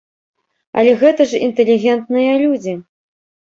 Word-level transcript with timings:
Але 0.83 0.95
гэта 1.03 1.29
ж 1.33 1.43
інтэлігентныя 1.49 2.33
людзі. 2.43 2.79